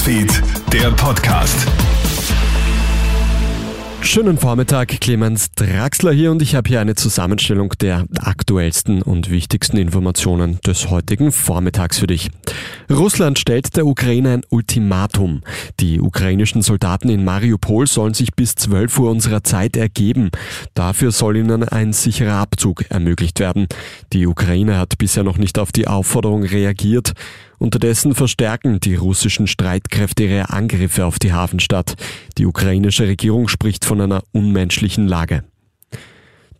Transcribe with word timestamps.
Newsfeed, 0.00 0.42
der 0.72 0.90
Podcast. 0.92 1.66
Schönen 4.00 4.38
Vormittag, 4.38 4.98
Clemens 4.98 5.52
Draxler 5.52 6.12
hier 6.12 6.30
und 6.30 6.40
ich 6.40 6.54
habe 6.54 6.68
hier 6.68 6.80
eine 6.80 6.94
Zusammenstellung 6.94 7.74
der 7.80 8.06
aktuellsten 8.18 9.02
und 9.02 9.28
wichtigsten 9.30 9.76
Informationen 9.76 10.58
des 10.66 10.88
heutigen 10.88 11.32
Vormittags 11.32 11.98
für 11.98 12.06
dich. 12.06 12.30
Russland 12.90 13.38
stellt 13.38 13.76
der 13.76 13.86
Ukraine 13.86 14.32
ein 14.32 14.42
Ultimatum. 14.48 15.42
Die 15.80 16.00
ukrainischen 16.00 16.62
Soldaten 16.62 17.10
in 17.10 17.22
Mariupol 17.22 17.86
sollen 17.86 18.14
sich 18.14 18.32
bis 18.34 18.54
12 18.54 18.98
Uhr 19.00 19.10
unserer 19.10 19.44
Zeit 19.44 19.76
ergeben. 19.76 20.30
Dafür 20.72 21.12
soll 21.12 21.36
ihnen 21.36 21.62
ein 21.62 21.92
sicherer 21.92 22.36
Abzug 22.36 22.90
ermöglicht 22.90 23.38
werden. 23.38 23.66
Die 24.14 24.26
Ukraine 24.26 24.78
hat 24.78 24.96
bisher 24.96 25.24
noch 25.24 25.36
nicht 25.36 25.58
auf 25.58 25.72
die 25.72 25.86
Aufforderung 25.86 26.42
reagiert. 26.42 27.12
Unterdessen 27.60 28.14
verstärken 28.14 28.80
die 28.80 28.94
russischen 28.94 29.46
Streitkräfte 29.46 30.24
ihre 30.24 30.48
Angriffe 30.48 31.04
auf 31.04 31.18
die 31.18 31.34
Hafenstadt. 31.34 31.94
Die 32.38 32.46
ukrainische 32.46 33.06
Regierung 33.06 33.48
spricht 33.48 33.84
von 33.84 34.00
einer 34.00 34.22
unmenschlichen 34.32 35.06
Lage. 35.06 35.44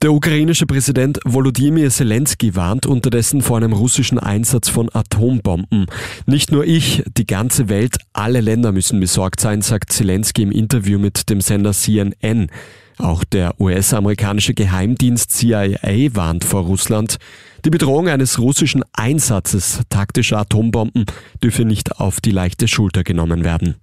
Der 0.03 0.13
ukrainische 0.13 0.67
Präsident 0.67 1.19
Volodymyr 1.25 1.89
Zelensky 1.91 2.55
warnt 2.55 2.85
unterdessen 2.85 3.41
vor 3.41 3.57
einem 3.57 3.73
russischen 3.73 4.19
Einsatz 4.19 4.69
von 4.69 4.91
Atombomben. 4.93 5.87
Nicht 6.27 6.53
nur 6.53 6.67
ich, 6.67 7.03
die 7.17 7.27
ganze 7.27 7.71
Welt, 7.71 7.97
alle 8.13 8.43
Länder 8.43 8.71
müssen 8.71 9.01
besorgt 9.01 9.41
sein, 9.41 9.63
sagt 9.63 9.93
Zelensky 9.93 10.43
im 10.43 10.53
Interview 10.53 10.99
mit 10.99 11.31
dem 11.31 11.41
Sender 11.41 11.73
CNN. 11.73 12.51
Auch 13.01 13.25
der 13.25 13.59
US-amerikanische 13.59 14.53
Geheimdienst 14.53 15.31
CIA 15.33 16.15
warnt 16.15 16.45
vor 16.45 16.63
Russland. 16.63 17.17
Die 17.65 17.71
Bedrohung 17.71 18.09
eines 18.09 18.39
russischen 18.39 18.85
Einsatzes 18.93 19.81
taktischer 19.89 20.39
Atombomben 20.39 21.07
dürfe 21.43 21.65
nicht 21.65 21.99
auf 21.99 22.21
die 22.21 22.31
leichte 22.31 22.69
Schulter 22.69 23.03
genommen 23.03 23.45
werden. 23.45 23.77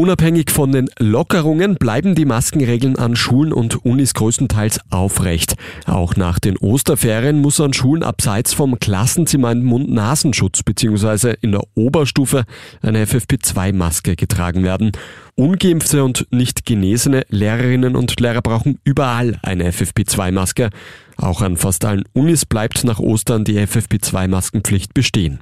Unabhängig 0.00 0.50
von 0.50 0.72
den 0.72 0.88
Lockerungen 0.98 1.74
bleiben 1.74 2.14
die 2.14 2.24
Maskenregeln 2.24 2.96
an 2.96 3.16
Schulen 3.16 3.52
und 3.52 3.84
Unis 3.84 4.14
größtenteils 4.14 4.80
aufrecht. 4.88 5.56
Auch 5.84 6.16
nach 6.16 6.38
den 6.38 6.56
Osterferien 6.56 7.38
muss 7.42 7.60
an 7.60 7.74
Schulen 7.74 8.02
abseits 8.02 8.54
vom 8.54 8.80
Klassenzimmer 8.80 9.48
ein 9.48 9.62
Mund-Nasenschutz 9.62 10.62
bzw. 10.62 11.34
in 11.42 11.52
der 11.52 11.64
Oberstufe 11.74 12.44
eine 12.80 13.04
FFP2-Maske 13.04 14.16
getragen 14.16 14.62
werden. 14.62 14.92
Ungeimpfte 15.34 16.02
und 16.02 16.26
nicht 16.30 16.64
genesene 16.64 17.26
Lehrerinnen 17.28 17.94
und 17.94 18.18
Lehrer 18.20 18.40
brauchen 18.40 18.78
überall 18.84 19.38
eine 19.42 19.70
FFP2-Maske. 19.70 20.70
Auch 21.18 21.42
an 21.42 21.58
fast 21.58 21.84
allen 21.84 22.04
Unis 22.14 22.46
bleibt 22.46 22.84
nach 22.84 23.00
Ostern 23.00 23.44
die 23.44 23.58
FFP2-Maskenpflicht 23.58 24.94
bestehen. 24.94 25.40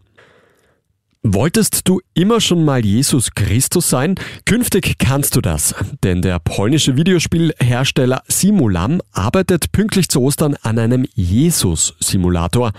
Wolltest 1.25 1.89
du 1.89 2.01
immer 2.15 2.41
schon 2.41 2.65
mal 2.65 2.85
Jesus 2.85 3.33
Christus 3.35 3.91
sein? 3.91 4.15
Künftig 4.45 4.99
kannst 4.99 5.35
du 5.35 5.41
das, 5.41 5.75
denn 6.05 6.23
der 6.23 6.39
polnische 6.39 6.97
Videospielhersteller 6.97 8.23
Simulam 8.29 9.03
arbeitet 9.11 9.73
pünktlich 9.73 10.09
zu 10.09 10.21
Ostern 10.21 10.55
an 10.63 10.79
einem 10.79 11.09
Jesus-Simulator. 11.17 12.71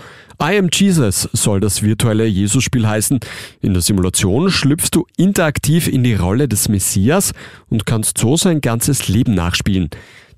I 0.42 0.56
am 0.56 0.70
Jesus 0.72 1.28
soll 1.34 1.60
das 1.60 1.82
virtuelle 1.82 2.24
Jesus-Spiel 2.24 2.88
heißen. 2.88 3.20
In 3.60 3.74
der 3.74 3.82
Simulation 3.82 4.50
schlüpfst 4.50 4.88
du 4.92 5.06
interaktiv 5.18 5.86
in 5.86 6.02
die 6.02 6.14
Rolle 6.14 6.48
des 6.48 6.70
Messias 6.70 7.32
und 7.68 7.84
kannst 7.84 8.16
so 8.16 8.38
sein 8.38 8.62
ganzes 8.62 9.08
Leben 9.08 9.34
nachspielen. 9.34 9.90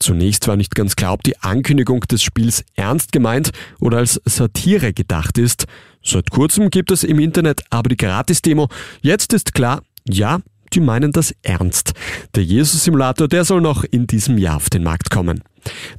Zunächst 0.02 0.48
war 0.48 0.56
nicht 0.56 0.74
ganz 0.74 0.96
klar, 0.96 1.12
ob 1.12 1.22
die 1.22 1.38
Ankündigung 1.38 2.00
des 2.00 2.24
Spiels 2.24 2.64
ernst 2.74 3.12
gemeint 3.12 3.52
oder 3.78 3.98
als 3.98 4.20
Satire 4.24 4.92
gedacht 4.92 5.38
ist. 5.38 5.66
Seit 6.02 6.28
kurzem 6.32 6.70
gibt 6.70 6.90
es 6.90 7.04
im 7.04 7.20
Internet 7.20 7.62
aber 7.70 7.88
die 7.88 7.96
Gratis-Demo. 7.96 8.68
Jetzt 9.00 9.32
ist 9.32 9.54
klar, 9.54 9.80
ja, 10.08 10.40
die 10.72 10.80
meinen 10.80 11.12
das 11.12 11.32
ernst. 11.44 11.92
Der 12.34 12.42
Jesus-Simulator, 12.42 13.28
der 13.28 13.44
soll 13.44 13.60
noch 13.60 13.84
in 13.84 14.08
diesem 14.08 14.38
Jahr 14.38 14.56
auf 14.56 14.70
den 14.70 14.82
Markt 14.82 15.08
kommen. 15.08 15.44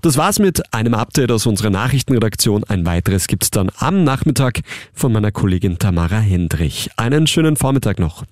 Das 0.02 0.18
war's 0.18 0.38
mit 0.38 0.74
einem 0.74 0.96
Update 0.96 1.32
aus 1.32 1.46
unserer 1.46 1.70
Nachrichtenredaktion. 1.70 2.66
Ein 2.66 2.86
weiteres 2.86 3.28
gibt's 3.28 3.52
dann 3.52 3.72
am 3.78 4.04
Nachmittag 4.04 4.60
von 4.94 5.14
meiner 5.14 5.32
Kollegin 5.32 5.80
Tamara 5.80 6.20
Hendrich. 6.20 6.90
Einen 6.98 7.26
schönen 7.26 7.56
Vormittag 7.56 8.00
noch. 8.00 8.26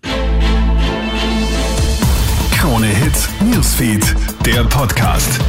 Krone 2.52 2.88
Hits, 2.88 3.30
Newsfeed, 3.40 4.14
der 4.46 4.66
Podcast. 4.66 5.40